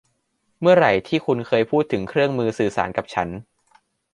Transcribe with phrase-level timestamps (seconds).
[0.59, 3.29] เมื่อไหร่ที่คุณเคยพูดถึงเครื่องมือสื่อสารกับฉัน